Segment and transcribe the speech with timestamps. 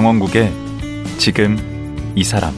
[0.00, 0.50] 강원국의
[1.18, 1.58] 지금
[2.14, 2.54] 이 사람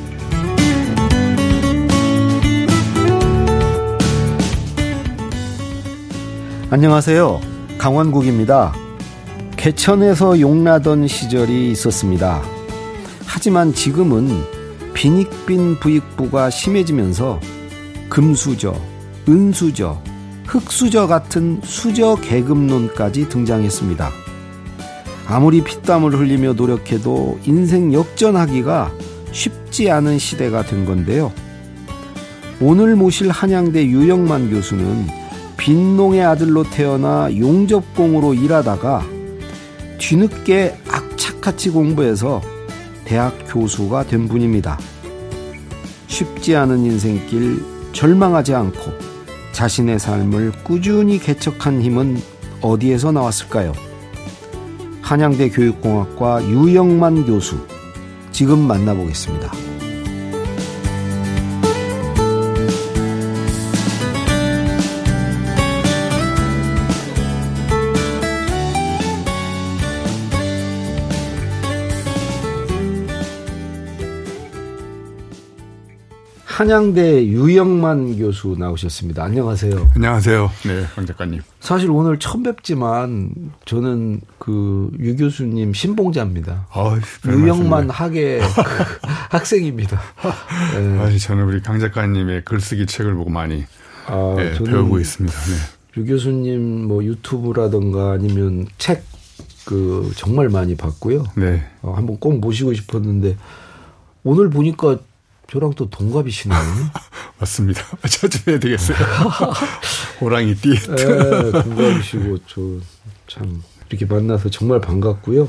[6.71, 7.41] 안녕하세요.
[7.79, 8.73] 강원국입니다.
[9.57, 12.41] 개천에서 용나던 시절이 있었습니다.
[13.27, 14.29] 하지만 지금은
[14.95, 17.41] 빈익빈 부익부가 심해지면서
[18.09, 18.73] 금수저,
[19.29, 20.01] 은수저,
[20.47, 24.22] 흑수저 같은 수저 계급론까지 등장했습니다.
[25.27, 28.93] 아무리 피땀을 흘리며 노력해도 인생 역전하기가
[29.33, 31.33] 쉽지 않은 시대가 된 건데요.
[32.61, 35.07] 오늘 모실 한양대 유영만 교수는
[35.57, 39.05] 빈농의 아들로 태어나 용접공으로 일하다가
[39.99, 42.43] 뒤늦게 악착같이 공부해서
[43.05, 44.79] 대학 교수가 된 분입니다.
[46.09, 48.93] 쉽지 않은 인생길 절망하지 않고
[49.53, 52.21] 자신의 삶을 꾸준히 개척한 힘은
[52.61, 53.73] 어디에서 나왔을까요?
[55.13, 57.59] 한양대 교육공학과 유영만 교수
[58.31, 59.72] 지금 만나보겠습니다.
[76.57, 79.25] 한양대 유영만 교수 나오셨습니다.
[79.25, 79.91] 안녕하세요.
[79.97, 80.51] 안녕하세요.
[80.67, 81.41] 네, 황 작가님.
[81.61, 83.31] 사실 오늘 처음 뵙지만
[83.65, 86.67] 저는 그 유 교수님 신봉자입니다.
[86.75, 88.45] 어이, 유영만 학의 그
[89.35, 89.99] 학생입니다.
[90.77, 90.99] 네.
[90.99, 93.65] 아니, 저는 우리 강 작가님의 글쓰기 책을 보고 많이
[94.07, 95.35] 아, 네, 배우고 있습니다.
[95.35, 95.55] 네.
[95.97, 99.05] 유 교수님 뭐 유튜브라든가 아니면 책
[99.65, 101.23] 그 정말 많이 봤고요.
[101.37, 101.63] 네.
[101.83, 103.37] 어, 한번 꼭 모시고 싶었는데
[104.25, 104.99] 오늘 보니까
[105.53, 106.59] 저랑 또 동갑이시네요.
[107.39, 107.83] 맞습니다.
[108.09, 108.97] 자주 해야 되겠어요.
[110.23, 110.71] 호랑이 띠.
[110.79, 112.63] 네, 동갑이시고 저
[113.29, 115.49] 참 이렇게 만나서 정말 반갑고요.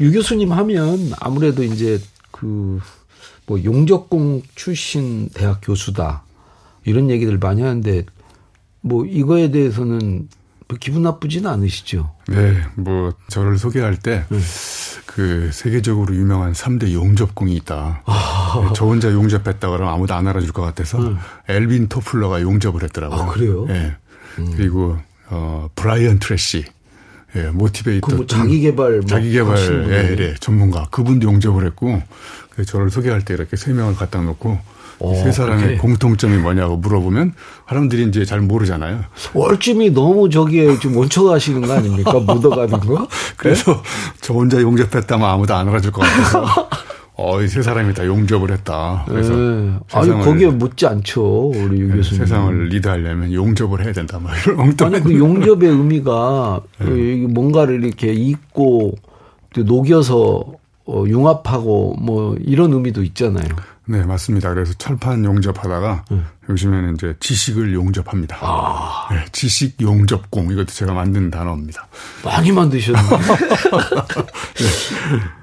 [0.00, 1.98] 유 교수님 하면 아무래도 이제
[2.30, 2.80] 그
[3.46, 6.22] 뭐 용접공 출신 대학 교수다
[6.84, 8.04] 이런 얘기들 많이 하는데
[8.82, 10.28] 뭐 이거에 대해서는 뭐
[10.76, 12.12] 기분 나쁘지는 않으시죠?
[12.28, 14.24] 네, 뭐 저를 소개할 때.
[14.28, 14.38] 네.
[15.06, 18.02] 그 세계적으로 유명한 3대 용접공이 있다.
[18.04, 18.72] 아.
[18.76, 21.18] 저 혼자 용접했다 그러면 아무도 안 알아줄 것 같아서 음.
[21.48, 23.20] 엘빈 토플러가 용접을 했더라고요.
[23.20, 23.66] 아, 그래요?
[23.68, 23.72] 예.
[23.72, 23.96] 네.
[24.38, 24.54] 음.
[24.56, 24.98] 그리고
[25.30, 26.66] 어 브라이언 트레이시
[27.36, 28.16] 예, motivator.
[28.16, 29.58] 뭐 자기 개발, 자기 개발,
[29.90, 30.86] 예, 예, 전문가.
[30.90, 32.00] 그분도 용접을 했고,
[32.50, 34.58] 그래서 저를 소개할 때 이렇게 세 명을 갖다 놓고,
[35.00, 35.78] 오, 어, 세 사람의 그렇게.
[35.78, 37.34] 공통점이 뭐냐고 물어보면
[37.68, 39.04] 사람들이 이제 잘 모르잖아요.
[39.34, 42.14] 월쯤이 너무 저기에 좀 얹혀가시는 거 아닙니까?
[42.18, 43.06] 묻어가는 거?
[43.36, 43.78] 그래서 네?
[44.20, 46.68] 저 혼자 용접했다면 아무도 안 알아줄 것 같아서.
[47.20, 49.04] 어, 이 세 사람이 다 용접을 했다.
[49.08, 49.72] 그래서 네.
[49.92, 52.24] 아니 거기에 묻지 않죠 우리 유 네, 교수님.
[52.24, 54.20] 세상을 리드하려면 용접을 해야 된다.
[54.22, 56.84] 막 이런 아니 그 용접의 의미가 네.
[56.86, 58.94] 그 뭔가를 이렇게 잊고
[59.56, 60.44] 녹여서
[60.88, 63.48] 어, 융합하고 뭐 이런 의미도 있잖아요.
[63.84, 64.52] 네, 맞습니다.
[64.52, 66.26] 그래서 철판 용접하다가 음.
[66.48, 68.38] 요즘에는 이제 지식을 용접합니다.
[68.40, 69.08] 아.
[69.10, 71.86] 네, 지식 용접공 이것도 제가 만든 단어입니다.
[72.24, 73.00] 많이 만드셨네.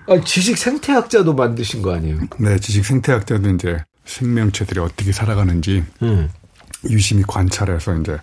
[0.07, 0.13] 네.
[0.13, 2.19] 아, 지식 생태학자도 만드신 거 아니에요?
[2.39, 6.29] 네, 지식 생태학자도 이제 생명체들이 어떻게 살아가는지 음.
[6.89, 8.17] 유심히 관찰해서 이제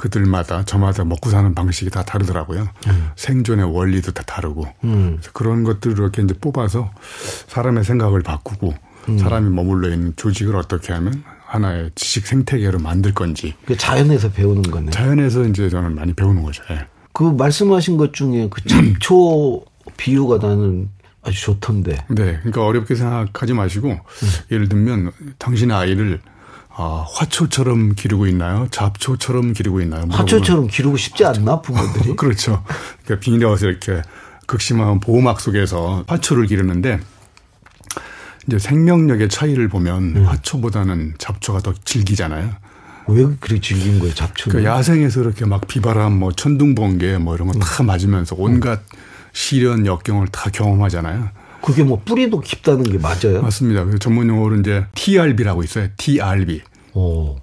[0.00, 2.66] 그들마다 저마다 먹고 사는 방식이 다 다르더라고요.
[2.86, 3.10] 음.
[3.16, 5.20] 생존의 원리도 다 다르고 음.
[5.34, 6.90] 그런 것들을 이렇게 이제 뽑아서
[7.48, 8.72] 사람의 생각을 바꾸고
[9.10, 9.18] 음.
[9.18, 13.54] 사람이 머물러 있는 조직을 어떻게 하면 하나의 지식 생태계로 만들 건지.
[13.66, 14.90] 그 자연에서 배우는 거네.
[14.90, 16.62] 자연에서 이제 저는 많이 배우는 거죠.
[16.70, 16.86] 예.
[17.12, 19.66] 그 말씀하신 것 중에 그 잡초
[19.98, 20.88] 비유가 나는
[21.20, 22.06] 아주 좋던데.
[22.08, 22.38] 네.
[22.38, 24.28] 그러니까 어렵게 생각하지 마시고 음.
[24.50, 26.20] 예를 들면 당신의 아이를
[26.72, 28.68] 아, 화초처럼 기르고 있나요?
[28.70, 30.06] 잡초처럼 기르고 있나요?
[30.10, 32.14] 화초처럼 기르고 싶지 않나 부모들이?
[32.16, 32.62] 그렇죠.
[33.04, 34.02] 그러니까 비닐에 와서 이렇게
[34.46, 37.00] 극심한 보호막 속에서 화초를 기르는데
[38.46, 40.26] 이제 생명력의 차이를 보면 음.
[40.26, 42.50] 화초보다는 잡초가 더 질기잖아요.
[43.08, 44.58] 왜 그렇게 질긴 거예요, 잡초는?
[44.58, 47.86] 그러니까 야생에서 이렇게 막 비바람, 뭐 천둥 번개 뭐 이런 거다 음.
[47.86, 48.80] 맞으면서 온갖
[49.32, 51.28] 시련, 역경을 다 경험하잖아요.
[51.62, 53.42] 그게 뭐 뿌리도 깊다는 게 맞아요?
[53.42, 53.84] 맞습니다.
[53.84, 55.88] 그 전문 용어로 이제 TRB라고 있어요.
[55.96, 56.62] TRB.
[56.94, 57.36] 오.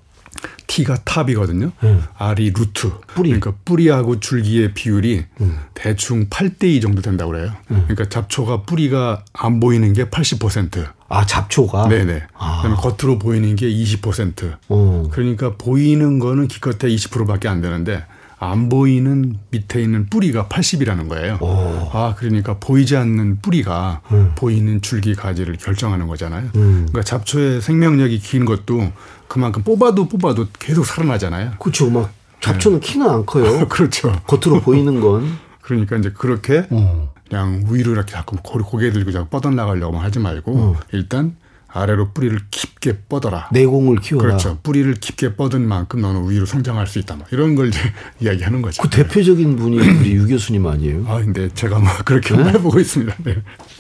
[0.68, 1.72] T가 탑이거든요.
[1.84, 2.04] 음.
[2.18, 2.92] R이 루트.
[3.16, 3.30] 뿌리.
[3.30, 5.60] 그러니까 뿌리하고 줄기의 비율이 음.
[5.74, 7.54] 대충 8대 2 정도 된다고 그래요.
[7.72, 7.86] 음.
[7.88, 10.86] 그러니까 잡초가 뿌리가 안 보이는 게 80%.
[11.10, 11.88] 아, 잡초가?
[11.88, 12.24] 네네.
[12.38, 12.62] 아.
[12.62, 14.58] 그다음에 겉으로 보이는 게 20%.
[14.70, 15.10] 오.
[15.10, 18.04] 그러니까 보이는 거는 기껏해 20%밖에 안 되는데
[18.39, 21.39] 안 보이는 밑에 있는 뿌리가 80이라는 거예요.
[21.42, 21.89] 오.
[21.92, 24.31] 아, 그러니까 보이지 않는 뿌리가 음.
[24.36, 26.50] 보이는 줄기 가지를 결정하는 거잖아요.
[26.56, 26.86] 음.
[26.89, 28.92] 그러니까 잡초의 생명력이 긴 것도
[29.28, 31.54] 그만큼 뽑아도 뽑아도 계속 살아나잖아요.
[31.60, 31.89] 그렇죠.
[31.89, 32.88] 막 잡초는 네.
[32.88, 33.68] 키는 안 커요.
[33.69, 34.12] 그렇죠.
[34.28, 35.38] 겉으로 보이는 건.
[35.62, 37.12] 그러니까 이제 그렇게 어.
[37.28, 40.75] 그냥 위로 이렇게 자꾸 고개 들고 자꾸 뻗어나가려고 하지 말고 어.
[40.94, 41.36] 일단
[41.68, 43.50] 아래로 뿌리를 깊게 뻗어라.
[43.52, 44.28] 내공을 키워라.
[44.28, 44.60] 그렇죠.
[44.64, 47.16] 뿌리를 깊게 뻗은 만큼 너는 위로 성장할 수 있다.
[47.16, 47.80] 뭐 이런 걸 이제
[48.19, 48.81] 이야기하는 거죠.
[48.81, 51.06] 그 대표적인 분이 우리 유 교수님 아니에요?
[51.08, 52.50] 아, 근데 제가 뭐 그렇게 네?
[52.50, 53.16] 해보고 있습니다.
[53.24, 53.36] 네.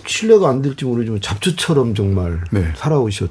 [0.05, 2.71] 신뢰가 안 될지 모르지만 잡초처럼 정말 네.
[2.75, 3.29] 살아오셨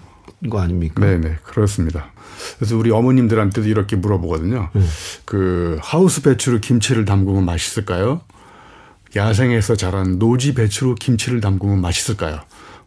[0.51, 1.05] 거 아닙니까?
[1.05, 2.13] 네, 네, 그렇습니다.
[2.59, 4.71] 그래서 우리 어머님들한테도 이렇게 물어보거든요.
[4.73, 4.83] 네.
[5.25, 8.21] 그 하우스 배추로 김치를 담그면 맛있을까요?
[9.15, 12.41] 야생에서 자란 노지 배추로 김치를 담그면 맛있을까요?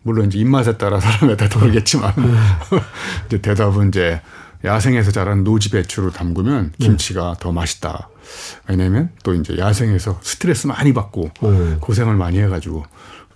[0.10, 2.80] 물론 이제 입맛에 따라 사람에 따라 다르겠지만 네.
[3.28, 4.22] 이제 대답은 이제
[4.66, 6.86] 야생에서 자란 노지 배추로 담그면 네.
[6.86, 7.40] 김치가 네.
[7.40, 8.10] 더 맛있다.
[8.68, 11.78] 왜냐면 또 이제 야생에서 스트레스 많이 받고 네.
[11.80, 12.86] 고생을 많이 해가지고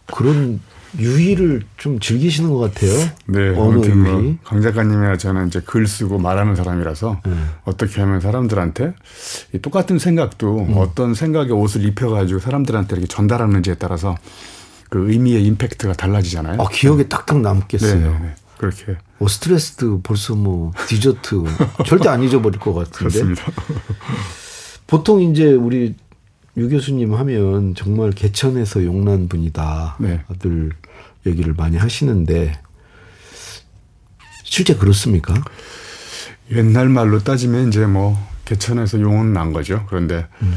[0.08, 0.60] 그런
[1.00, 2.92] 유희를 좀 즐기시는 것 같아요.
[3.26, 7.34] 네, 아무튼 뭐 강 작가님이나 저는 이제 글 쓰고 말하는 사람이라서 네.
[7.66, 8.94] 어떻게 하면 사람들한테
[9.62, 10.74] 똑같은 생각도 음.
[10.78, 14.16] 어떤 생각의 옷을 입혀가지고 사람들한테 이렇게 전달하는지에 따라서
[14.94, 16.62] 그 의미의 임팩트가 달라지잖아요.
[16.62, 17.96] 아, 기억에 딱딱 남겠어요.
[17.96, 18.36] 네, 네, 네.
[18.60, 18.96] 그렇게.
[19.18, 21.46] 뭐 스트레스도 벌써 뭐 디저트
[21.88, 23.00] 절대 안 잊어버릴 것 같은데.
[23.00, 23.44] 그렇습니다.
[24.86, 25.96] 보통 이제 우리
[26.58, 29.98] 유 교수님 하면 정말 개천에서 용난 분이다.
[30.00, 30.24] 네.
[30.38, 30.70] 들
[31.26, 32.54] 얘기를 많이 하시는데
[34.44, 35.34] 실제 그렇습니까?
[36.52, 39.88] 옛날 말로 따지면 이제 뭐 개천에서 용은 난 거죠.
[39.90, 40.54] 그런데 음.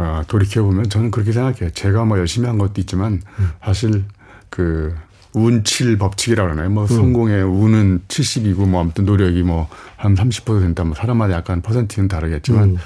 [0.00, 1.70] 어, 돌이켜 보면 저는 그렇게 생각해요.
[1.70, 3.50] 제가 뭐 열심히 한 것도 있지만 음.
[3.62, 4.04] 사실
[4.48, 4.94] 그
[5.32, 6.70] 운칠 법칙이라 그러나요?
[6.70, 6.88] 뭐 음.
[6.88, 9.68] 성공의 운은 70이고 뭐 아무튼 노력이 뭐
[10.00, 10.82] 한 30% 된다.
[10.82, 12.76] 뭐 사람마다 약간 퍼센트는 다르겠지만 음.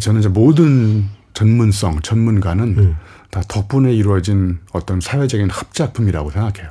[0.00, 1.04] 저는 이제 모든
[1.34, 2.96] 전문성, 전문가는 음.
[3.30, 6.70] 다 덕분에 이루어진 어떤 사회적인 합작품이라고 생각해요.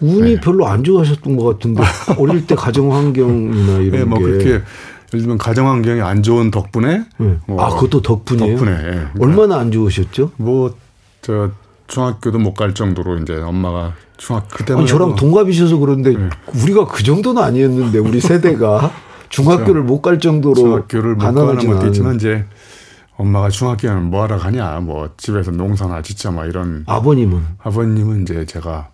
[0.00, 0.40] 운이 네.
[0.40, 1.82] 별로 안 좋아하셨던 것 같은데
[2.18, 4.24] 어릴 때 가정 환경이나 이런 네, 뭐 게.
[4.24, 4.64] 그렇게
[5.14, 7.36] 예를 들면 가정 환경이 안 좋은 덕분에 네.
[7.46, 8.56] 뭐 아 그것도 덕분이에요.
[8.56, 8.82] 덕분에 예.
[8.82, 10.32] 그러니까 얼마나 안 좋으셨죠?
[10.36, 11.50] 뭐저
[11.86, 16.28] 중학교도 못 갈 정도로 이제 엄마가 중학 그때 아니 저랑 동갑이셔서 그런데 네.
[16.62, 18.90] 우리가 그 정도는 아니었는데 우리 세대가
[19.30, 22.44] 중학교를 못 갈 정도로 중학교를 못 가는 것도 있지만 이제
[23.16, 26.82] 엄마가 중학교는 뭐 하러 가냐, 뭐 집에서 농사나 짓자, 막 이런.
[26.86, 27.40] 아버님은?
[27.62, 28.88] 아버님은 이제 제가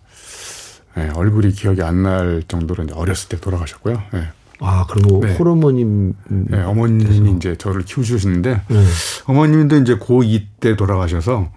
[0.95, 4.01] 네, 얼굴이 기억이 안 날 정도로 이제 어렸을 때 돌아가셨고요.
[4.13, 4.27] 네.
[4.63, 5.33] 아, 그럼 네.
[5.35, 6.13] 홀어머님.
[6.27, 8.85] 네, 어머님이 이제 저를 키우셨는데, 네.
[9.25, 11.49] 어머님도 이제 고2 때 돌아가셔서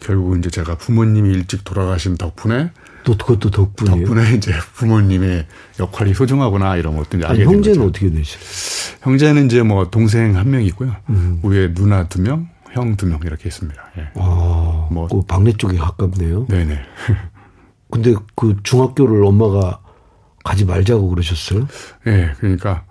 [0.00, 2.70] 결국 이제 제가 부모님이 일찍 돌아가신 덕분에
[3.04, 4.06] 또 그것도 덕분이에요.
[4.06, 5.46] 덕분에 이제 부모님의
[5.78, 7.88] 역할이 소중하구나 이런 것도 이제 알게 형제는 거죠.
[7.88, 8.40] 어떻게 되시요
[9.02, 10.94] 형제는 이제 뭐 동생 한 명 있고요.
[11.08, 11.40] 음.
[11.42, 13.80] 위에 누나 두 명, 형 두 명 이렇게 있습니다.
[13.98, 14.08] 예.
[14.16, 16.46] 아, 뭐 그 박내 쪽에 가깝네요.
[16.48, 16.78] 네네.
[17.90, 19.80] 근데 그 중학교를 엄마가
[20.44, 21.66] 가지 말자고 그러셨어요?
[22.06, 22.84] 예, 네, 그러니까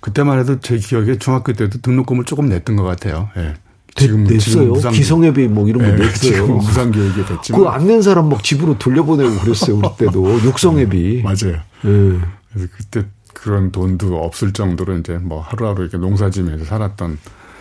[0.00, 3.28] 그때만 해도 제 기억에 중학교 때도 등록금을 조금 냈던 것 같아요.
[3.36, 3.54] 예.
[3.94, 4.74] 지금 냈어요.
[4.76, 6.46] 지금 기성예비 뭐 이런 거 네, 냈어요.
[6.48, 9.76] 무상 교육이 됐지만 그 안 낸 사람 막 집으로 돌려보내고 그랬어요.
[9.78, 11.22] 우리 때도 육성예비.
[11.22, 11.60] 맞아요.
[11.82, 12.18] 네.
[12.52, 17.18] 그래서 그때 그런 돈도 없을 정도로 이제 뭐 하루하루 이렇게 농사지면서 살았던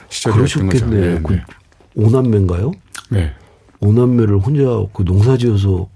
[0.10, 0.86] 시절이었던 거죠.
[0.88, 1.44] 네, 그 네.
[1.96, 2.72] 오남매인가요?
[3.12, 3.32] 네.
[3.80, 5.88] 오남매를 혼자 그 농사지어서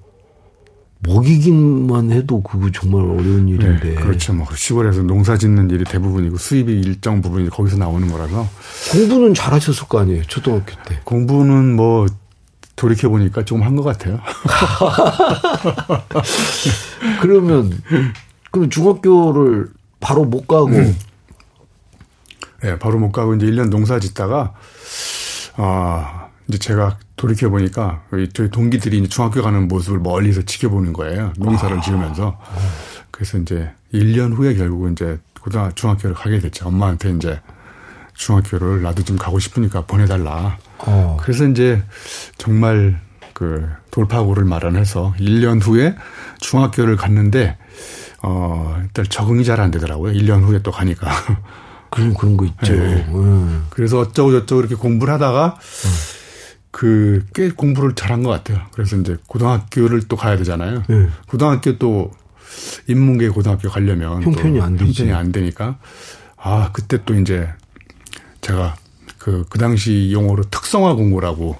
[1.01, 3.89] 먹이기만 해도 그거 정말 어려운 네, 일인데.
[3.89, 4.33] 네, 그렇죠.
[4.33, 8.47] 뭐 시골에서 농사 짓는 일이 대부분이고 수입이 일정 부분이 거기서 나오는 거라서.
[8.91, 10.99] 공부는 잘하셨을 거 아니에요, 초등학교 때.
[11.05, 12.05] 공부는 뭐
[12.75, 14.19] 돌이켜 보니까 조금 한 것 같아요.
[17.21, 17.71] 그러면
[18.51, 20.67] 그럼 중학교를 바로 못 가고.
[20.67, 20.95] 음.
[22.61, 24.53] 네, 바로 못 가고 이제 1년 농사 짓다가
[25.55, 26.18] 아
[26.49, 28.01] 이제 제가 돌이켜 보니까
[28.33, 31.31] 저희 동기들이 중학교 가는 모습을 멀리서 지켜보는 거예요.
[31.37, 31.81] 농사를 아.
[31.81, 32.39] 지으면서.
[33.11, 36.67] 그래서 이제 1년 후에 결국은 이제 고등 중학교를 가게 됐죠.
[36.67, 37.39] 엄마한테 이제
[38.15, 40.57] 중학교를 나도 좀 가고 싶으니까 보내달라.
[40.79, 41.17] 어.
[41.21, 41.83] 그래서 이제
[42.37, 42.99] 정말
[43.33, 45.95] 그 돌파구를 마련해서 1년 후에
[46.39, 47.57] 중학교를 갔는데
[48.23, 50.13] 어 일단 적응이 잘 안 되더라고요.
[50.13, 51.11] 1년 후에 또 가니까.
[51.91, 52.73] 그런 그런 거 있죠.
[52.73, 53.05] 네.
[53.09, 53.65] 음.
[53.69, 56.18] 그래서 어쩌고 저쩌고 이렇게 공부를 하다가 음.
[56.71, 58.61] 그 꽤 공부를 잘한 것 같아요.
[58.71, 60.83] 그래서 이제 고등학교를 또 가야 되잖아요.
[60.87, 61.07] 네.
[61.27, 62.11] 고등학교 또
[62.87, 65.03] 인문계 고등학교 가려면 형편이 안 되지.
[65.03, 65.77] 형편이 안 되니까
[66.37, 67.47] 아 그때 또 이제
[68.41, 68.75] 제가
[69.17, 71.57] 그그 그 당시 용어로 특성화 공고라고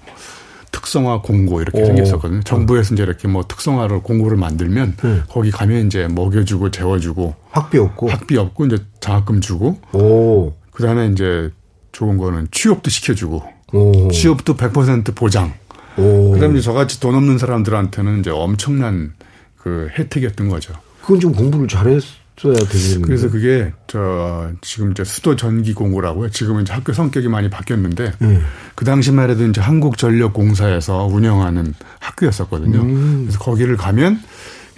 [0.72, 1.86] 특성화 공고 이렇게 오.
[1.86, 2.44] 생겼었거든요.
[2.44, 5.22] 정부에서 이제 이렇게 뭐 특성화를 공고를 만들면 네.
[5.30, 10.54] 거기 가면 이제 먹여주고 재워주고 학비 없고 학비 없고 이제 장학금 주고 오.
[10.72, 11.52] 그다음에 이제
[11.92, 14.10] 좋은 거는 취업도 시켜주고 오.
[14.10, 15.54] 취업도 100% 보장.
[15.98, 16.32] 오.
[16.34, 19.14] 그다음에 저같이 돈 없는 사람들한테는 이제 엄청난
[19.58, 20.74] 그 혜택이었던 거죠.
[21.02, 23.02] 그건 좀 공부를 잘했을 써야 되는.
[23.02, 26.30] 그래서 그게 저 지금 이제 수도 전기 공고라고요.
[26.30, 28.42] 지금은 이제 학교 성격이 많이 바뀌었는데 네.
[28.76, 32.80] 그 당시만 해도 이제 한국전력공사에서 운영하는 학교였었거든요.
[32.80, 33.24] 음.
[33.26, 34.22] 그래서 거기를 가면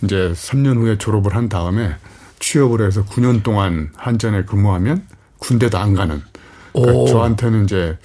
[0.04, 1.96] 이제 3년 후에 졸업을 한 다음에
[2.40, 5.04] 취업을 해서 9년 동안 한전에 근무하면
[5.38, 6.22] 군대도 안 가는.
[6.74, 7.98] 그러니까 저한테는 이제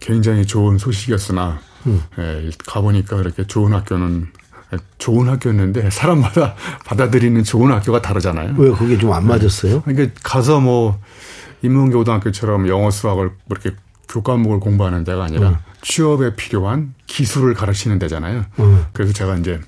[0.00, 2.02] 굉장히 좋은 소식이었으나 음.
[2.18, 4.28] 예, 가보니까 그렇게 좋은 학교는
[4.98, 6.54] 좋은 학교였는데 사람마다
[6.84, 8.54] 받아들이는 좋은 학교가 다르잖아요.
[8.58, 9.82] 왜 그게 좀 안 맞았어요?
[9.82, 10.98] 그러니까 가서 뭐
[11.62, 13.70] 인문계 고등학교처럼 영어 수학을 이렇게
[14.08, 15.56] 교과목을 공부하는 데가 아니라 음.
[15.82, 18.44] 취업에 필요한 기술을 가르치는 데잖아요.
[18.58, 18.84] 음.
[18.92, 19.60] 그래서 제가 이제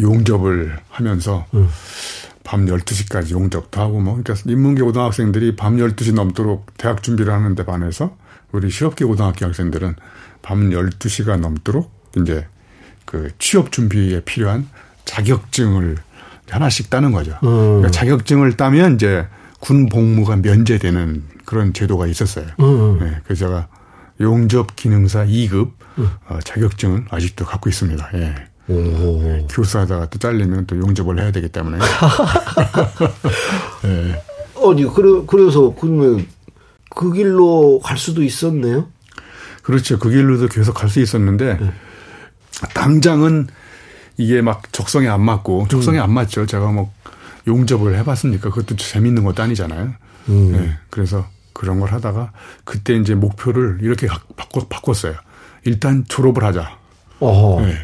[0.00, 1.68] 용접을 하면서 음.
[2.46, 8.16] 밤 12시까지 용접도 하고 뭐 그러니까 인문계 고등학생들이 밤 12시 넘도록 대학 준비를 하는데 반해서
[8.52, 9.96] 우리 실업계 고등학교 학생들은
[10.42, 12.46] 밤 12시가 넘도록 이제
[13.04, 14.68] 그 취업 준비에 필요한
[15.04, 15.96] 자격증을
[16.48, 17.32] 하나씩 따는 거죠.
[17.42, 17.80] 음.
[17.80, 19.26] 그러니까 자격증을 따면 이제
[19.58, 22.46] 군 복무가 면제되는 그런 제도가 있었어요.
[22.60, 22.98] 음.
[23.00, 23.68] 네, 그래서 제가
[24.20, 26.10] 용접 기능사 2급 음.
[26.28, 28.08] 어, 자격증을 아직도 갖고 있습니다.
[28.14, 28.34] 예.
[28.68, 29.46] 오.
[29.48, 31.78] 교수하다가 또 잘리면 또 용접을 해야 되기 때문에.
[33.82, 34.22] 네.
[34.64, 36.26] 아니, 그래, 그래서, 그러면
[36.90, 38.88] 그 길로 갈 수도 있었네요?
[39.62, 39.98] 그렇죠.
[39.98, 41.72] 그 길로도 계속 갈 수 있었는데, 네.
[42.74, 43.48] 당장은
[44.16, 46.04] 이게 막 적성에 안 맞고, 적성에 음.
[46.04, 46.46] 안 맞죠.
[46.46, 46.92] 제가 뭐
[47.46, 49.92] 용접을 해봤으니까 그것도 재밌는 것도 아니잖아요.
[50.28, 50.52] 음.
[50.52, 50.72] 네.
[50.90, 52.32] 그래서 그런 걸 하다가
[52.64, 55.14] 그때 이제 목표를 이렇게 바꿨, 바꿨어요.
[55.64, 56.78] 일단 졸업을 하자.
[57.20, 57.66] 어허.
[57.66, 57.76] 네.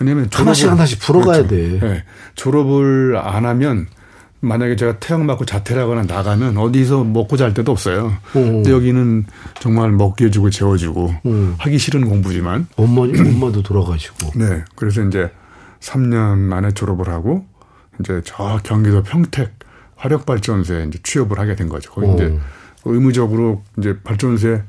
[0.00, 1.48] 왜냐면 하 하나씩 하나씩 풀어가야 그렇죠.
[1.48, 1.78] 돼.
[1.78, 2.04] 네.
[2.34, 3.86] 졸업을 안 하면
[4.40, 8.14] 만약에 제가 태양 맞고 자퇴하거나 나가면 어디서 먹고 잘 데도 없어요.
[8.34, 8.40] 오.
[8.40, 9.26] 근데 여기는
[9.60, 11.54] 정말 먹여주고 재워주고 오.
[11.58, 14.32] 하기 싫은 공부지만 엄마 엄마도 돌아가시고.
[14.40, 14.64] 네.
[14.74, 15.30] 그래서 이제
[15.80, 17.44] 3년 만에 졸업을 하고
[18.00, 19.52] 이제 저 경기도 평택
[19.96, 21.92] 화력 발전소에 이제 취업을 하게 된 거죠.
[21.92, 22.14] 거기 오.
[22.14, 22.38] 이제
[22.86, 24.62] 의무적으로 이제 발전소에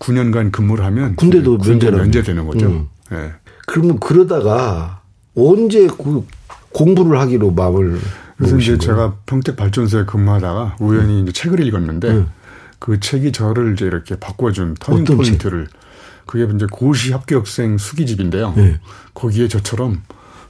[0.00, 2.66] 9년간 근무를 하면 군대도 면제되는 거죠.
[2.66, 2.88] 음.
[3.10, 3.30] 네.
[3.74, 5.00] 그러면 그러다가
[5.34, 6.24] 언제 그
[6.70, 7.98] 공부를 하기로 마음을
[8.36, 11.22] 그래서 이제 제가 평택 발전소에 근무하다가 우연히 음.
[11.24, 12.28] 이제 책을 읽었는데 음.
[12.78, 15.66] 그 책이 저를 이제 이렇게 바꿔준 터닝 포인트를
[16.24, 18.52] 그게 이제 고시 합격생 수기집인데요.
[18.56, 18.78] 네.
[19.12, 20.02] 거기에 저처럼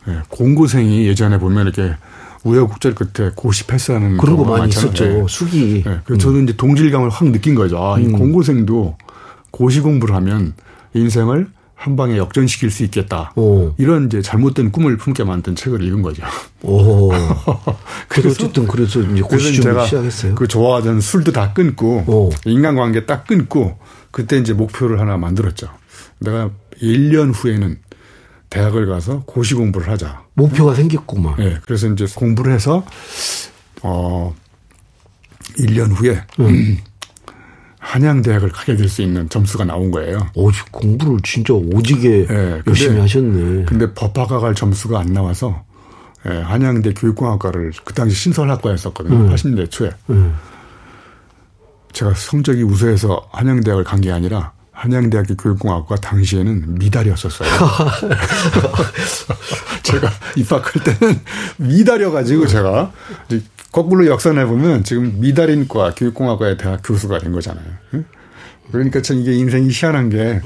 [0.07, 1.97] 예, 공고생이 예전에 보면 이렇게
[2.43, 4.93] 우여곡절 끝에 고시 패스하는 그런 거 많이 많잖아요.
[4.93, 5.05] 있었죠.
[5.05, 5.25] 네.
[5.29, 5.83] 수기.
[5.83, 6.01] 네.
[6.05, 6.19] 그래서 음.
[6.19, 7.83] 저는 이제 동질감을 확 느낀 거죠.
[7.83, 8.13] 아, 이 음.
[8.13, 8.99] 공고생도
[9.51, 10.53] 고시 공부를 하면
[10.93, 13.33] 인생을 한 방에 역전시킬 수 있겠다.
[13.37, 13.75] 오.
[13.79, 16.23] 이런 이제 잘못된 꿈을 품게 만든 책을 읽은 거죠.
[16.63, 17.11] 오.
[18.09, 20.35] 그래서 어쨌든 그래서 이제 고시 제가 시작했어요.
[20.35, 22.31] 그 좋아하던 술도 다 끊고 오.
[22.47, 23.79] 인간관계 딱 끊고
[24.11, 25.69] 그때 이제 목표를 하나 만들었죠.
[26.21, 26.51] 내가
[26.81, 27.79] 1년 후에는
[28.51, 30.23] 대학을 가서 고시 공부를 하자.
[30.35, 30.77] 목표가 응?
[30.77, 31.37] 생겼구만.
[31.39, 31.59] 네.
[31.65, 32.85] 그래서 이제 공부를 해서
[33.83, 34.35] 어
[35.59, 36.79] 1년 후에 음.
[37.85, 40.27] 한양대학을 가게 될 수 있는 점수가 나온 거예요.
[40.35, 43.67] 오, 공부를 진짜 오지게 네, 열심히 하셨네.
[43.67, 45.65] 근데 법학과 갈 점수가 안 나와서
[46.27, 49.15] 예, 한양대 교육공학과를 그 당시 신설학과였었거든요.
[49.17, 49.31] 음.
[49.35, 49.91] 80년대 초에.
[50.11, 50.35] 음.
[51.93, 57.49] 제가 성적이 우수해서 한양대학을 간 게 아니라 한양대학교 교육공학과 당시에는 미달이었었어요.
[59.85, 61.21] 제가 입학할 때는
[61.59, 62.91] 미달이어가지고 제가
[63.75, 67.65] 거꾸로 역산해 보면 지금 미달인과 교육공학과의 대학 교수가 된 거잖아요.
[68.71, 70.41] 그러니까 참 이게 인생이 희한한 게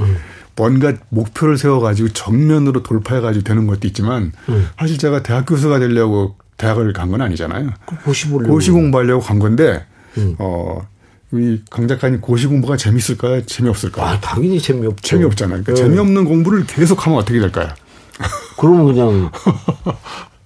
[0.56, 4.32] 뭔가 목표를 세워가지고 정면으로 돌파해가지고 되는 것도 있지만
[4.78, 7.68] 사실 제가 대학 교수가 되려고 대학을 간 건 아니잖아요.
[8.04, 8.28] 고시.
[8.30, 9.84] 고시 공부하려고 간 건데,
[10.16, 10.34] 음.
[10.38, 10.80] 어,
[11.32, 13.44] 이강 작가님 고시 공부가 재밌을까요?
[13.46, 14.04] 재미없을까요?
[14.06, 15.02] 아, 당연히 재미없죠.
[15.06, 15.62] 재미없잖아요.
[15.62, 15.76] 그러니까 네.
[15.88, 17.68] 재미없는 공부를 계속 하면 어떻게 될까요?
[18.58, 19.30] 그러면 그냥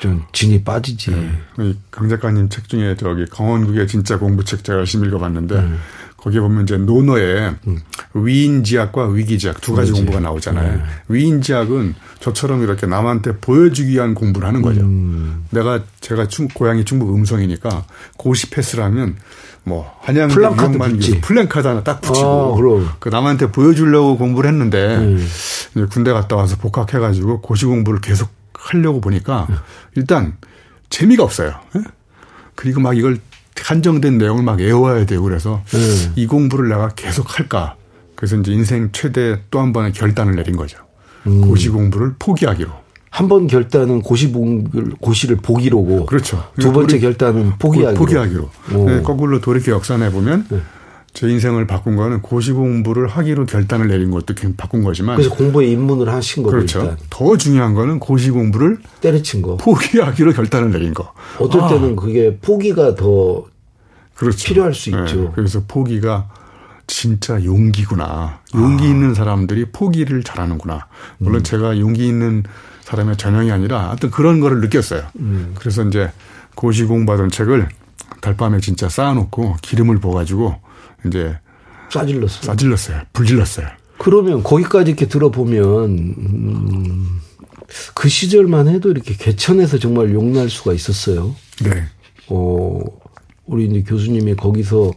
[0.00, 1.10] 좀 진이 빠지지.
[1.58, 1.74] 네.
[1.90, 5.78] 강 작가님 책 중에 저기 강원국의 진짜 공부책 제가 열심히 읽어봤는데 음.
[6.16, 7.80] 거기에 보면 이제 논어에 음.
[8.14, 9.92] 위인지학과 위기지학 두 가지.
[9.92, 10.76] 공부가 나오잖아요.
[10.76, 10.82] 네.
[11.08, 14.80] 위인지학은 저처럼 이렇게 남한테 보여주기 위한 공부를 하는 거죠.
[14.80, 15.44] 음.
[15.50, 17.84] 내가 제가 충, 고향이 충북 음성이니까
[18.16, 19.16] 고시 패스라면
[19.64, 25.28] 뭐 한양대 플랜카드 플랜카드 하나 딱 붙이고 아, 그 남한테 보여주려고 공부를 했는데 음.
[25.90, 28.30] 군대 갔다 와서 복학해가지고 고시 공부를 계속
[28.64, 29.46] 하려고 보니까
[29.94, 30.36] 일단
[30.90, 31.54] 재미가 없어요.
[31.76, 31.80] 예?
[32.54, 33.18] 그리고 막 이걸
[33.60, 36.12] 한정된 내용을 막 외워야 되고 그래서 네.
[36.16, 37.76] 이 공부를 내가 계속 할까.
[38.16, 40.78] 그래서 이제 인생 최대 또 한 번의 결단을 내린 거죠.
[41.26, 41.40] 음.
[41.42, 42.70] 고시 공부를 포기하기로.
[43.10, 46.06] 한 번 결단은 고시 공부를 고시를 보기로고.
[46.06, 46.44] 그렇죠.
[46.58, 47.94] 두 번째 결단은 포기하기로.
[48.00, 48.50] 포기하기로.
[48.86, 50.60] 네, 거꾸로 돌이켜 역산해 보면 네.
[51.14, 56.08] 제 인생을 바꾼 거는 고시 공부를 하기로 결단을 내린 것도 바꾼 거지만 그래서 공부에 입문을
[56.12, 56.56] 하신 거죠.
[56.56, 56.80] 그렇죠.
[56.80, 56.96] 일단.
[57.08, 59.56] 더 중요한 거는 고시 공부를 때려친 거.
[59.56, 61.12] 포기하기로 결단을 내린 거.
[61.38, 61.68] 어떨 아.
[61.68, 63.44] 때는 그게 포기가 더
[64.16, 64.48] 그렇죠.
[64.48, 64.98] 필요할 수 네.
[65.04, 65.30] 있죠.
[65.36, 66.28] 그래서 포기가
[66.88, 68.40] 진짜 용기구나.
[68.56, 68.88] 용기 아.
[68.88, 70.88] 있는 사람들이 포기를 잘하는구나.
[71.18, 71.44] 물론 음.
[71.44, 72.42] 제가 용기 있는
[72.82, 75.04] 사람의 전형이 아니라 하여튼 그런 거를 느꼈어요.
[75.20, 75.54] 음.
[75.56, 76.10] 그래서 이제
[76.56, 77.68] 고시 공부하던 책을
[78.20, 80.63] 달밤에 진짜 쌓아놓고 기름을 부어가지고
[81.06, 81.38] 이제
[81.90, 82.42] 싸질렀어요.
[82.42, 83.02] 싸질렀어요.
[83.12, 83.68] 불질렀어요.
[83.98, 87.20] 그러면 거기까지 이렇게 들어보면 음,
[87.94, 91.34] 그 시절만 해도 이렇게 개천에서 정말 용날 수가 있었어요.
[91.62, 91.84] 네.
[92.28, 92.80] 어,
[93.46, 94.92] 우리 이제 교수님이 거기서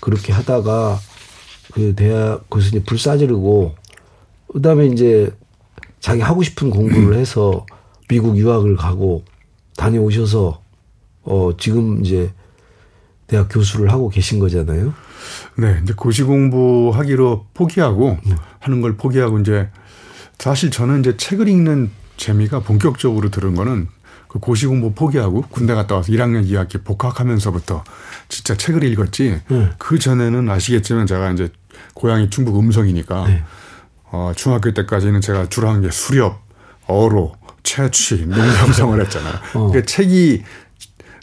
[0.00, 0.98] 그렇게 하다가
[1.72, 3.74] 그 대학 교수님 불 싸지르고
[4.52, 5.30] 그다음에 이제
[6.00, 7.64] 자기 하고 싶은 공부를 해서
[8.08, 9.24] 미국 유학을 가고
[9.76, 10.60] 다녀오셔서
[11.22, 12.32] 어 지금 이제
[13.26, 14.92] 대학 교수를 하고 계신 거잖아요.
[15.56, 18.34] 네, 이제 고시 공부하기로 포기하고 네.
[18.60, 19.68] 하는 걸 포기하고 이제
[20.38, 23.88] 사실 저는 이제 책을 읽는 재미가 본격적으로 들은 거는
[24.28, 27.84] 그 고시 공부 포기하고 군대 갔다 와서 1학년 2학기 복학하면서부터
[28.28, 29.40] 진짜 책을 읽었지.
[29.48, 29.70] 네.
[29.78, 31.50] 그 전에는 아시겠지만 제가 이제
[31.94, 33.42] 고향이 충북 음성이니까 네.
[34.10, 36.40] 어, 중학교 때까지는 제가 주로 한 게 수렵,
[36.86, 39.34] 어로, 채취, 농경성을 했잖아요.
[39.54, 39.66] 어.
[39.68, 40.42] 그러니까 책이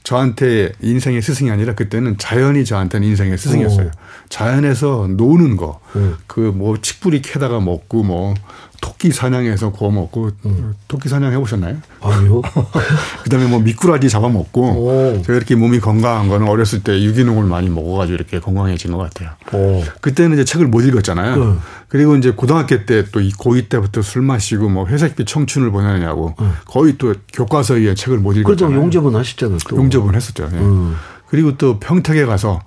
[0.03, 3.87] 저한테 인생의 스승이 아니라 그때는 자연이 저한테는 인생의 스승이었어요.
[3.87, 3.91] 오.
[4.29, 6.15] 자연에서 노는 거, 음.
[6.27, 8.33] 그뭐 칡뿌리 캐다가 먹고 뭐
[8.81, 10.73] 토끼 사냥해서 구워 먹고 음.
[10.87, 11.77] 토끼 사냥 해보셨나요?
[12.01, 12.41] 아니요.
[13.23, 15.21] 그다음에 뭐 미꾸라지 잡아먹고 오.
[15.21, 19.31] 제가 이렇게 몸이 건강한 거는 어렸을 때 유기농을 많이 먹어가지고 이렇게 건강해진 것 같아요.
[19.53, 19.83] 오.
[20.01, 21.35] 그때는 이제 책을 못 읽었잖아요.
[21.35, 21.59] 음.
[21.87, 26.53] 그리고 이제 고등학교 때 또 고2 때부터 술 마시고 뭐 회색빛 청춘을 보내느냐고 음.
[26.65, 28.69] 거의 또 교과서에 책을 못 읽었잖아요.
[28.69, 29.57] 그래도 용접은 하셨잖아요.
[29.67, 29.77] 또.
[29.77, 30.49] 용접은 했었죠.
[30.51, 30.57] 예.
[30.57, 30.95] 음.
[31.27, 32.61] 그리고 또 평택에 가서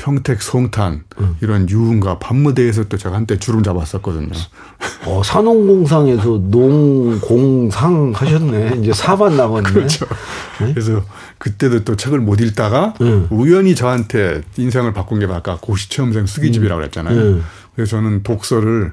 [0.00, 1.36] 평택, 송탄 음.
[1.42, 4.30] 이런 유흥가 밤무대에서 또 제가 한때 주름 잡았었거든요.
[5.04, 8.78] 어, 산업공상에서 농공상 하셨네.
[8.80, 9.70] 이제 사반 남았네.
[9.70, 10.06] 그렇죠.
[10.60, 10.72] 네?
[10.72, 11.04] 그래서
[11.36, 13.28] 그때도 또 책을 못 읽다가 음.
[13.28, 17.20] 우연히 저한테 인생을 바꾼 게 아까 고시체험생 수기집이라고 그랬잖아요.
[17.20, 17.44] 음.
[17.74, 18.92] 그래서 저는 독서를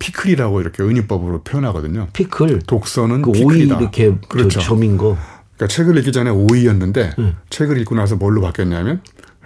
[0.00, 2.08] 피클이라고 이렇게 은유법으로 표현하거든요.
[2.12, 2.62] 피클.
[2.66, 3.76] 독서는 그 피클이다.
[3.76, 4.58] 오이 이렇게 그렇죠.
[4.58, 5.16] 점인 거.
[5.56, 7.36] 그러니까 책을 읽기 전에 오이였는데 음.
[7.50, 9.02] 책을 읽고 나서 뭘로 바뀌었냐면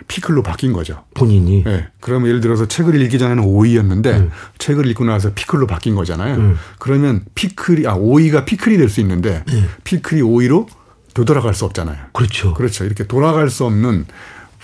[0.09, 1.05] 피클로 바뀐 거죠.
[1.15, 1.65] 본인이.
[1.65, 1.87] 네.
[2.01, 4.31] 그러면 예를 들어서 책을 읽기 전에는 오이였는데 음.
[4.59, 6.37] 책을 읽고 나서 피클로 바뀐 거잖아요.
[6.37, 6.59] 음.
[6.79, 9.69] 그러면 피클이 아 오이가 피클이 될 수 있는데 음.
[9.85, 10.69] 피클이 오이로
[11.15, 11.97] 되돌아갈 수 없잖아요.
[12.13, 12.55] 그렇죠.
[12.55, 12.85] 그렇죠.
[12.85, 14.07] 이렇게 돌아갈 수 없는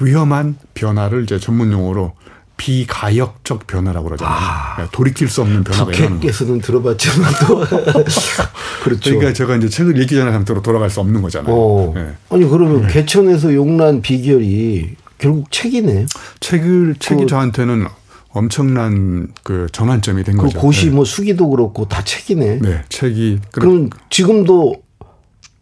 [0.00, 2.12] 위험한 변화를 이제 전문 용어로
[2.56, 4.36] 비가역적 변화라고 그러잖아요.
[4.36, 7.64] 아, 네, 돌이킬 수 없는 변화가 일어나는 께서는 들어봤지만 또
[8.82, 9.10] 그렇죠.
[9.10, 11.54] 그러니까 제가 이제 책을 읽기 전에 상태로 돌아갈 수 없는 거잖아요.
[11.54, 11.92] 어.
[11.94, 12.12] 네.
[12.30, 12.92] 아니 그러면 네.
[12.92, 16.06] 개천에서 용난 비결이 결국 책이네.
[16.40, 17.86] 책을 책이 그, 저한테는
[18.30, 20.58] 엄청난 그 전환점이 된 그 거죠.
[20.60, 20.92] 고시 네.
[20.92, 22.58] 뭐 수기도 그렇고 다 책이네.
[22.60, 23.40] 네, 책이.
[23.52, 24.82] 그럼 지금도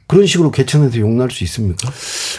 [0.08, 1.90] 그런 식으로 개천에서 욕날수 있습니까?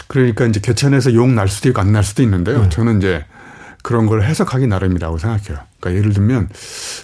[0.06, 2.62] 그러니까 이제 개천에서 욕날 수도 있고 안 날 수도 있는데요.
[2.62, 2.68] 네.
[2.68, 3.24] 저는 이제
[3.82, 5.58] 그런 걸 해석하기 나름이라고 생각해요.
[5.80, 6.48] 그러니까 예를 들면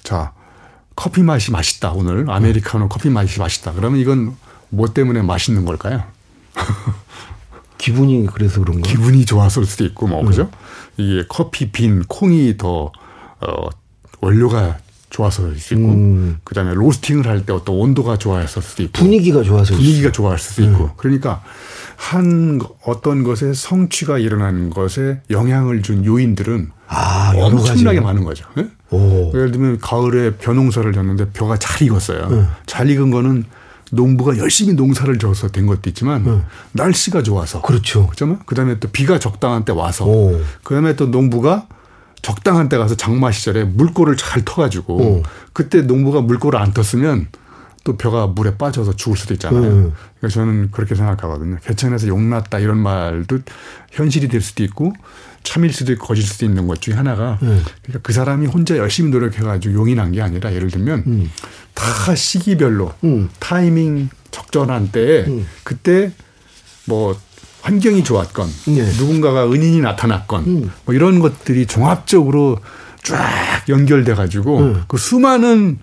[0.02, 0.32] 자
[0.96, 3.72] 커피 맛이 맛있다 오늘 아메리카노 커피 맛이 맛있다.
[3.72, 4.36] 그러면 이건
[4.70, 6.04] 뭐 때문에 맛있는 걸까요?
[7.84, 8.88] 기분이 그래서 그런가?
[8.88, 10.48] 기분이 좋았을 수도 있고 뭐 그죠?
[10.96, 11.04] 네.
[11.04, 12.90] 이게 커피 빈 콩이 더
[13.40, 13.68] 어,
[14.22, 14.78] 원료가
[15.10, 16.38] 좋아서일 수도 있고 음.
[16.44, 20.84] 그다음에 로스팅을 할 때 어떤 온도가 좋아했을 수도 있고 분위기가 좋아서 분위기가 좋아할 수도 있고
[20.84, 20.90] 음.
[20.96, 21.42] 그러니까
[21.96, 28.46] 한 어떤 것에 성취가 일어난 것에 영향을 준 요인들은 아, 엄청나게 많은 거죠.
[28.56, 28.66] 네?
[29.34, 32.28] 예를 들면 가을에 벼농사를 졌는데 벼가 잘 익었어요.
[32.30, 32.44] 네.
[32.66, 33.44] 잘 익은 거는
[33.94, 36.42] 농부가 열심히 농사를 져서 된 것도 있지만 네.
[36.72, 38.06] 날씨가 좋아서 그렇죠.
[38.06, 38.38] 그죠?
[38.46, 40.40] 그다음에 또 비가 적당한 때 와서 오.
[40.62, 41.66] 그다음에 또 농부가
[42.22, 45.22] 적당한 때 가서 장마 시절에 물꼬를 잘 터가지고 오.
[45.52, 47.26] 그때 농부가 물꼬를 안 텄으면
[47.84, 49.62] 또 벼가 물에 빠져서 죽을 수도 있잖아요.
[49.62, 49.92] 음.
[50.18, 51.58] 그래서 저는 그렇게 생각하거든요.
[51.62, 53.40] 개천에서 용났다 이런 말도
[53.92, 54.94] 현실이 될 수도 있고
[55.44, 57.62] 참일 수도 있고 거짓 수도 있는 것 중에 하나가 음.
[57.82, 61.30] 그러니까 그 사람이 혼자 열심히 노력해가지고 용이 난 게 아니라 예를 들면 음.
[61.74, 63.28] 다 시기별로 음.
[63.38, 65.46] 타이밍 적절한 때에 음.
[65.62, 66.10] 그때
[66.86, 67.16] 뭐
[67.62, 68.82] 환경이 좋았건 네.
[68.98, 70.70] 누군가가 은인이 나타났건 음.
[70.84, 72.58] 뭐 이런 것들이 종합적으로
[73.02, 73.18] 쫙
[73.68, 74.82] 연결돼 가지고 음.
[74.88, 75.78] 그 수많은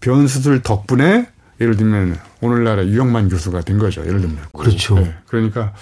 [0.00, 1.28] 변수들 덕분에
[1.60, 4.00] 예를 들면 오늘날의 유영만 교수가 된 거죠.
[4.06, 4.38] 예를 들면.
[4.56, 4.94] 그렇죠.
[4.94, 5.14] 네.
[5.26, 5.74] 그러니까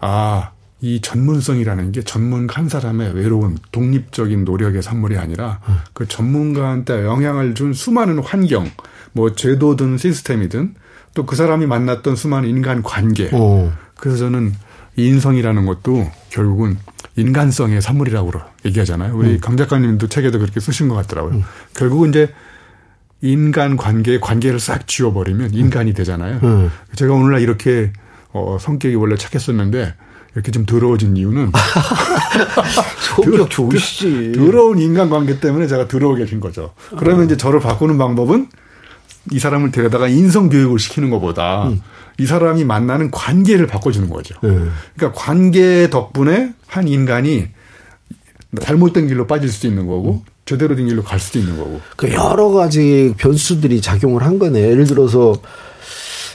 [0.00, 5.76] 아, 이 전문성이라는 게 전문가 한 사람의 외로운 독립적인 노력의 산물이 아니라 음.
[5.92, 8.70] 그 전문가한테 영향을 준 수많은 환경,
[9.12, 10.74] 뭐 제도든 시스템이든
[11.14, 13.28] 또 그 사람이 만났던 수많은 인간 관계.
[13.34, 13.72] 오.
[13.96, 14.54] 그래서 저는
[14.96, 16.78] 인성이라는 것도 결국은
[17.16, 18.30] 인간성의 산물이라고
[18.64, 19.16] 얘기하잖아요.
[19.16, 19.40] 우리 음.
[19.40, 21.34] 강 작가님도 책에도 그렇게 쓰신 것 같더라고요.
[21.34, 21.42] 음.
[21.74, 22.32] 결국은 이제
[23.20, 26.38] 인간 관계 관계를 싹 지워버리면 인간이 되잖아요.
[26.44, 26.70] 음.
[26.94, 27.92] 제가 오늘날 이렇게
[28.32, 29.94] 어, 성격이 원래 착했었는데
[30.38, 31.50] 이렇게 좀 더러워진 이유는
[33.16, 34.32] 성격 좋으시지.
[34.36, 36.74] 더러운 인간관계 때문에 제가 더러워게 된 거죠.
[36.96, 37.24] 그러면 어.
[37.24, 38.46] 이제 저를 바꾸는 방법은
[39.32, 41.82] 이 사람을 데려다가 인성 교육을 시키는 것보다 음.
[42.18, 44.36] 이 사람이 만나는 관계를 바꿔주는 거죠.
[44.44, 44.70] 음.
[44.96, 47.48] 그러니까 관계 덕분에 한 인간이
[48.60, 50.32] 잘못된 길로 빠질 수도 있는 거고 음.
[50.44, 51.80] 제대로 된 길로 갈 수도 있는 거고.
[51.96, 54.60] 그 여러 가지 변수들이 작용을 한 거네.
[54.70, 55.34] 예를 들어서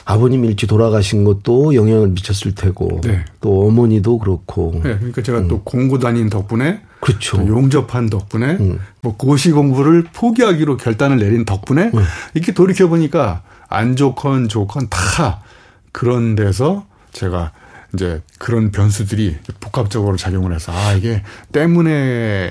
[0.04, 3.24] 아버님 일찍 돌아가신 것도 영향을 미쳤을 테고 네.
[3.40, 4.72] 또 어머니도 그렇고.
[4.84, 5.48] 네, 그러니까 제가 음.
[5.48, 7.38] 또 공부 다닌 덕분에 그렇죠.
[7.38, 8.78] 용접한 덕분에 음.
[9.00, 12.04] 뭐 고시 공부를 포기하기로 결단을 내린 덕분에 음.
[12.34, 15.42] 이렇게 돌이켜 보니까 안 좋건 좋건 다
[15.92, 17.52] 그런 데서 제가
[17.94, 22.50] 이제 그런 변수들이 복합적으로 작용을 해서 아 이게 때문에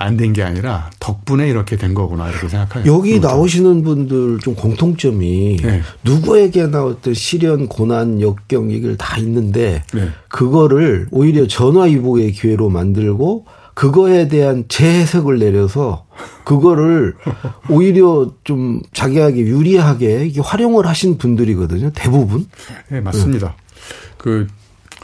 [0.00, 2.92] 안 된 게 아니라 덕분에 이렇게 된 거구나 이렇게 생각해요.
[2.92, 3.28] 여기 그렇죠.
[3.28, 5.82] 나오시는 분들 좀 공통점이 네.
[6.04, 10.08] 누구에게나 어떤 시련, 고난, 역경 얘기를 다 있는데 네.
[10.28, 16.06] 그거를 오히려 전화위복의 기회로 만들고 그거에 대한 재해석을 내려서
[16.44, 17.14] 그거를
[17.70, 21.90] 오히려 좀 자기에게 유리하게 활용을 하신 분들이거든요.
[21.94, 22.46] 대부분.
[22.88, 23.48] 네, 맞습니다.
[23.48, 23.54] 네.
[24.18, 24.46] 그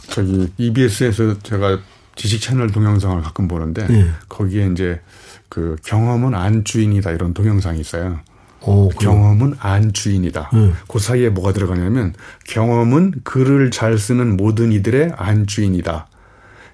[0.08, 1.78] 저기 EBS에서 제가
[2.16, 4.06] 지식 채널 동영상을 가끔 보는데 네.
[4.28, 5.00] 거기에 이제
[5.48, 8.18] 그 경험은 안 주인이다 이런 동영상이 있어요.
[8.62, 10.50] 오, 경험은 안 주인이다.
[10.52, 10.72] 네.
[10.88, 12.14] 그 사이에 뭐가 들어가냐면
[12.46, 16.08] 경험은 글을 잘 쓰는 모든 이들의 안 주인이다.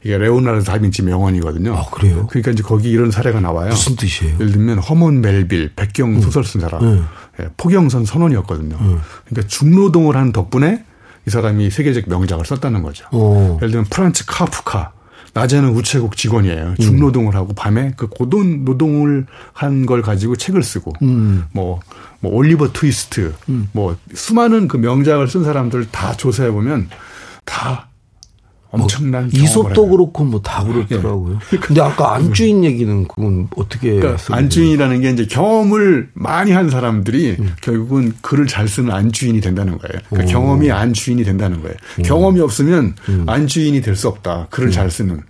[0.05, 1.75] 이게 레오나르도 다빈치 명언이거든요.
[1.75, 2.27] 아, 그래요?
[2.29, 3.71] 그러니까 이제 거기 이런 사례가 나와요.
[3.71, 4.35] 무슨 뜻이에요?
[4.35, 7.07] 예를 들면 허먼 멜빌, 백경 소설 쓴 사람, 음.
[7.41, 8.77] 예, 포경선 선원이었거든요.
[8.81, 9.01] 음.
[9.27, 10.85] 그러니까 중노동을 한 덕분에
[11.27, 13.07] 이 사람이 세계적 명작을 썼다는 거죠.
[13.13, 13.59] 오.
[13.59, 14.93] 예를 들면 프란츠 카프카,
[15.35, 16.75] 낮에는 우체국 직원이에요.
[16.79, 21.45] 중노동을 하고 밤에 그 고된 노동을 한 걸 가지고 책을 쓰고 음.
[21.53, 21.81] 뭐,
[22.21, 23.69] 뭐 올리버 트위스트 음.
[23.73, 26.89] 뭐 수많은 그 명작을 쓴 사람들 다 조사해 보면
[27.45, 27.89] 다
[28.73, 31.39] 엄청난 뭐 이솝도 그렇고 뭐 다 그렇더라고요.
[31.53, 31.57] 예.
[31.59, 37.53] 근데 아까 안주인 얘기는 그건 어떻게 그러니까 안주인이라는 게 이제 경험을 많이 한 사람들이 음.
[37.63, 40.01] 결국은 글을 잘 쓰는 안주인이 된다는 거예요.
[40.11, 41.77] 그러니까 경험이 안주인이 된다는 거예요.
[41.99, 42.03] 음.
[42.03, 43.25] 경험이 없으면 음.
[43.29, 44.47] 안주인이 될 수 없다.
[44.51, 44.73] 글을 음.
[44.73, 45.21] 잘 쓰는.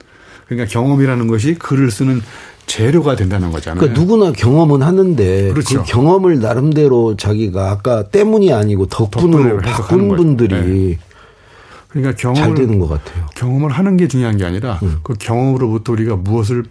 [0.47, 2.23] 그러니까 경험이라는 것이 글을 쓰는
[2.67, 3.81] 재료가 된다는 거잖아요.
[3.81, 5.83] 그러니까 누구나 경험은 하는데 그렇죠.
[5.83, 10.99] 그 경험을 나름대로 자기가 아까 때문이 아니고 덕분으로 바꾼 분들이 네.
[11.93, 13.27] 그러니까 경험을 잘 되는 것 같아요.
[13.35, 14.99] 경험을 하는 게 중요한 게 아니라 음.
[15.03, 16.65] 그 경험으로부터 우리가 무엇을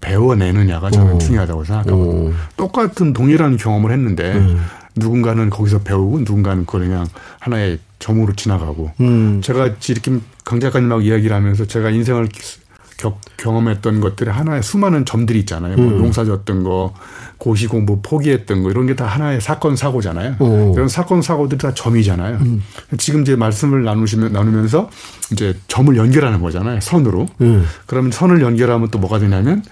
[0.00, 1.18] 배워내느냐가 저는 오.
[1.18, 2.28] 중요하다고 생각하거든요.
[2.28, 2.32] 오.
[2.56, 4.64] 똑같은 동일한 경험을 했는데 음.
[4.96, 7.06] 누군가는 거기서 배우고 누군가는 그걸 그냥
[7.40, 9.40] 하나의 점으로 지나가고 음.
[9.42, 12.28] 제가 이렇게 강 작가님하고 이야기를 하면서 제가 인생을
[12.96, 15.76] 격, 경험했던 것들이 하나의 수많은 점들이 있잖아요.
[15.76, 15.98] 뭐 음.
[15.98, 16.94] 농사 졌던 거,
[17.38, 20.36] 고시 공부 포기했던 거 이런 게 다 하나의 사건 사고잖아요.
[20.38, 20.72] 오.
[20.74, 22.36] 이런 사건 사고들이 다 점이잖아요.
[22.36, 22.62] 음.
[22.98, 24.88] 지금 이제 말씀을 나누시면 나누면서
[25.32, 26.80] 이제 점을 연결하는 거잖아요.
[26.80, 27.26] 선으로.
[27.40, 27.66] 음.
[27.86, 29.64] 그러면 선을 연결하면 또 뭐가 되냐면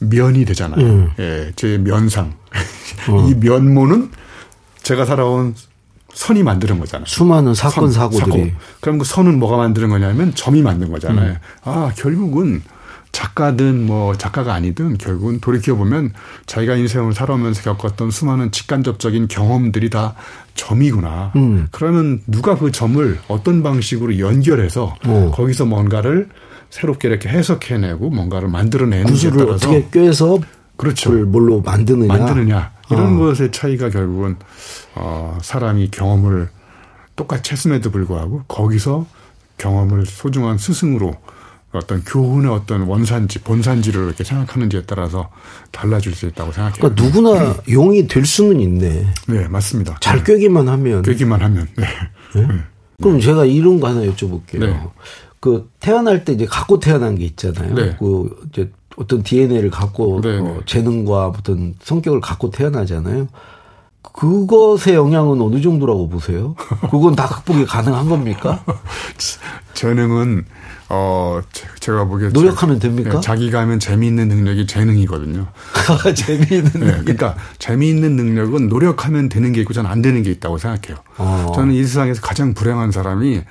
[0.00, 0.84] 면이 되잖아요.
[0.84, 1.10] 음.
[1.18, 2.34] 예, 제 면상.
[3.08, 3.26] 어.
[3.28, 4.10] 이 면모는
[4.82, 5.54] 제가 살아온
[6.18, 7.06] 선이 만드는 거잖아요.
[7.06, 8.50] 수많은 사건 선, 사고들이.
[8.50, 8.60] 사고.
[8.80, 11.30] 그럼 그 선은 뭐가 만드는 거냐면 점이 만든 거잖아요.
[11.30, 11.36] 음.
[11.62, 12.60] 아 결국은
[13.12, 16.12] 작가든 뭐 작가가 아니든 결국은 돌이켜 보면
[16.46, 20.16] 자기가 인생을 살아오면서 겪었던 수많은 직간접적인 경험들이 다
[20.56, 21.34] 점이구나.
[21.36, 21.68] 음.
[21.70, 25.10] 그러면 누가 그 점을 어떤 방식으로 연결해서 오.
[25.10, 25.30] 어.
[25.30, 26.28] 거기서 뭔가를
[26.68, 30.40] 새롭게 이렇게 해석해내고 뭔가를 만들어내는지에 따라서 어떻게 꿰서
[30.78, 31.10] 그렇죠.
[31.10, 32.06] 뭘로 만드느냐.
[32.16, 32.72] 만드느냐.
[32.90, 33.18] 이런 어.
[33.18, 34.36] 것의 차이가 결국은
[34.94, 36.48] 어 사람이 경험을
[37.16, 39.04] 똑같이 했음에도 불구하고 거기서
[39.58, 41.14] 경험을 소중한 스승으로
[41.72, 45.28] 어떤 교훈의 어떤 원산지, 본산지를 이렇게 생각하는지에 따라서
[45.70, 46.80] 달라질 수 있다고 생각해요.
[46.80, 49.06] 그러니까 누구나 용이 될 수는 있네.
[49.26, 49.98] 네, 맞습니다.
[50.00, 50.32] 잘 네.
[50.32, 51.02] 꿰기만 하면.
[51.02, 51.68] 꿰기만 하면.
[51.76, 51.86] 네.
[52.34, 52.46] 네?
[52.46, 52.54] 네.
[53.02, 54.60] 그럼 제가 이런 거 하나 여쭤볼게요.
[54.60, 54.82] 네.
[55.40, 57.74] 그 태어날 때 이제 갖고 태어난 게 있잖아요.
[57.74, 57.96] 네.
[57.98, 60.60] 그 이제 어떤 DNA를 갖고 네, 어, 네.
[60.66, 63.28] 재능과 어떤 성격을 갖고 태어나잖아요.
[64.02, 66.56] 그것의 영향은 어느 정도라고 보세요?
[66.90, 68.64] 그건 다 극복이 가능한 겁니까?
[69.74, 70.44] 재능은
[70.88, 71.40] 어
[71.78, 73.10] 제가 보기에 노력하면 됩니까?
[73.10, 75.46] 네, 자기가 하면 재미있는 능력이 재능이거든요.
[76.16, 77.00] 재미있는 네, 능력.
[77.02, 81.00] 그러니까 재미있는 능력은 노력하면 되는 게 있고 저는 안 되는 게 있다고 생각해요.
[81.18, 81.52] 어.
[81.54, 83.42] 저는 이 세상에서 가장 불행한 사람이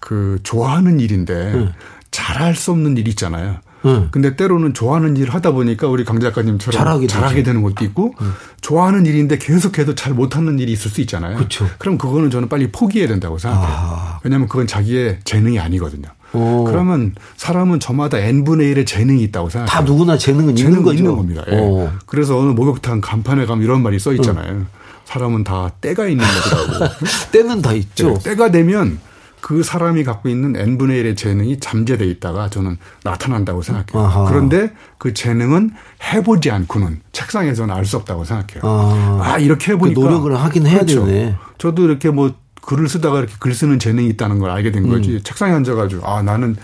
[0.00, 1.68] 그 좋아하는 일인데 네.
[2.10, 3.58] 잘할 수 없는 일 있잖아요.
[3.84, 4.08] 응.
[4.10, 8.32] 근데 때로는 좋아하는 일을 하다 보니까 우리 강 작가님처럼 잘하게, 잘하게 되는 것도 있고 응.
[8.60, 11.36] 좋아하는 일인데 계속해도 잘 못하는 일이 있을 수 있잖아요.
[11.36, 11.66] 그쵸.
[11.78, 13.68] 그럼 그거는 저는 빨리 포기해야 된다고 생각해요.
[13.70, 14.20] 아.
[14.24, 16.08] 왜냐하면 그건 자기의 재능이 아니거든요.
[16.32, 16.64] 오.
[16.64, 19.70] 그러면 사람은 저마다 n분의 1의 재능이 있다고 생각해요.
[19.70, 20.98] 다 누구나 재능은 재능 있는 거죠.
[20.98, 21.44] 있는 겁니다.
[21.50, 21.88] 예.
[22.06, 24.66] 그래서 어느 목욕탕 간판에 가면 이런 말이 써 있잖아요.
[25.04, 26.94] 사람은 다 때가 있는 거더라고.
[27.32, 28.14] 때는 다 있죠.
[28.14, 28.98] 네, 때가 되면
[29.40, 34.04] 그 사람이 갖고 있는 n분의 1의 재능이 잠재돼 있다가 저는 나타난다고 생각해요.
[34.06, 34.24] 아하.
[34.24, 35.70] 그런데 그 재능은
[36.02, 38.62] 해보지 않고는 책상에서는 알 수 없다고 생각해요.
[38.64, 40.00] 아, 아 이렇게 해보니까.
[40.00, 41.06] 그 노력을 하긴 해야 그렇죠.
[41.06, 41.36] 되네.
[41.58, 45.14] 저도 이렇게 뭐 글을 쓰다가 이렇게 글 쓰는 재능이 있다는 걸 알게 된 거지.
[45.14, 45.20] 음.
[45.22, 46.56] 책상에 앉아가지고 아 나는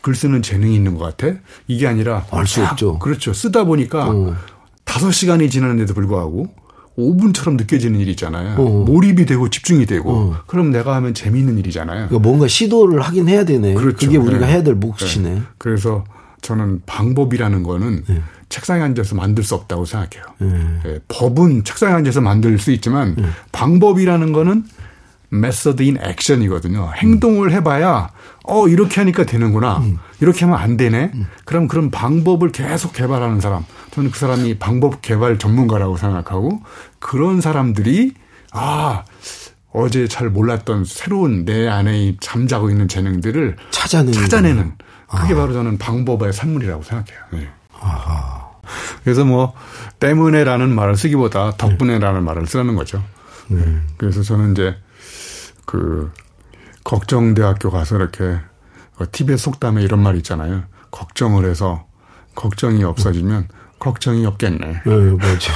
[0.00, 1.36] 글 쓰는 재능이 있는 것 같아.
[1.66, 2.98] 이게 아니라 알 수 없죠.
[3.00, 3.32] 그렇죠.
[3.32, 4.36] 쓰다 보니까 어.
[4.84, 5.10] 다섯 어.
[5.10, 6.48] 시간이 지났는데도 불구하고
[6.98, 8.56] 5분처럼 느껴지는 일이 있잖아요.
[8.58, 8.84] 어.
[8.84, 10.36] 몰입이 되고 집중이 되고 어.
[10.46, 12.08] 그럼 내가 하면 재미있는 일이잖아요.
[12.08, 13.74] 그러니까 뭔가 시도를 하긴 해야 되네.
[13.74, 14.06] 그렇죠.
[14.06, 14.52] 그게 우리가 네.
[14.52, 15.30] 해야 될 몫이네.
[15.30, 15.42] 네.
[15.58, 16.04] 그래서
[16.42, 18.22] 저는 방법이라는 거는 네.
[18.48, 20.24] 책상에 앉아서 만들 수 없다고 생각해요.
[20.38, 20.80] 네.
[20.84, 20.98] 네.
[21.08, 23.24] 법은 책상에 앉아서 만들 수 있지만 네.
[23.52, 24.64] 방법이라는 거는
[25.30, 26.92] method in action이거든요.
[26.96, 28.10] 행동을 해봐야
[28.44, 29.78] 어 이렇게 하니까 되는구나.
[29.78, 29.98] 음.
[30.20, 31.10] 이렇게 하면 안 되네.
[31.14, 31.26] 음.
[31.44, 33.64] 그럼 그런 방법을 계속 개발하는 사람.
[33.90, 36.62] 저는 그 사람이 방법 개발 전문가라고 생각하고
[36.98, 38.14] 그런 사람들이
[38.52, 39.04] 아
[39.72, 44.72] 어제 잘 몰랐던 새로운 내 안에 잠자고 있는 재능들을 찾아내는, 찾아내는.
[45.08, 45.36] 그게 아.
[45.36, 47.20] 바로 저는 방법의 산물이라고 생각해요.
[47.32, 47.48] 네.
[47.80, 48.48] 아하.
[49.04, 49.54] 그래서 뭐
[50.00, 52.24] 때문에라는 말을 쓰기보다 덕분에라는 네.
[52.24, 53.02] 말을 쓰는 거죠.
[53.48, 53.62] 네.
[53.96, 54.76] 그래서 저는 이제
[55.68, 56.10] 그
[56.82, 58.38] 걱정대학교 가서 이렇게
[59.12, 60.62] TV에 속담에 이런 말 있잖아요.
[60.90, 61.84] 걱정을 해서
[62.34, 64.66] 걱정이 없어지면 걱정이 없겠네.
[64.86, 65.52] 네, 맞죠.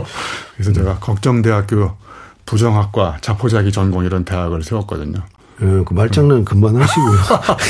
[0.56, 1.94] 그래서 제가 걱정대학교
[2.46, 5.20] 부정학과 자포자기 전공 이런 대학을 세웠거든요.
[5.58, 7.18] 네, 그 말장난 금방 하시고요.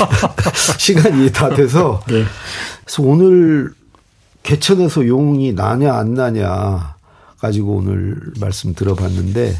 [0.79, 2.01] 시간이 다 돼서.
[2.07, 2.23] 네.
[2.85, 3.73] 그래서 오늘
[4.43, 6.95] 개천에서 용이 나냐 안 나냐
[7.39, 9.57] 가지고 오늘 말씀 들어봤는데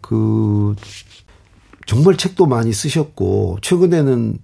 [0.00, 0.74] 그
[1.86, 4.38] 정말 책도 많이 쓰셨고 최근에는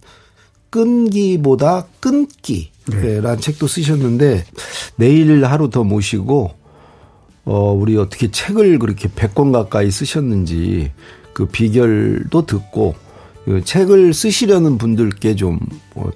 [0.70, 3.36] 끈기보다 끊기라는 네.
[3.40, 4.44] 책도 쓰셨는데
[4.96, 6.50] 내일 하루 더 모시고
[7.44, 10.92] 어 우리 어떻게 책을 그렇게 100권 가까이 쓰셨는지
[11.32, 12.94] 그 비결도 듣고
[13.44, 15.58] 그 책을 쓰시려는 분들께 좀
[15.94, 16.12] 뭐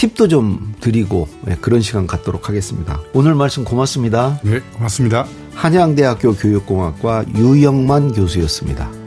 [0.00, 3.00] 팁도 좀 드리고 네, 그런 시간 갖도록 하겠습니다.
[3.12, 4.40] 오늘 말씀 고맙습니다.
[4.42, 5.26] 네, 고맙습니다.
[5.54, 8.99] 한양대학교 교육공학과 유영만 교수였습니다.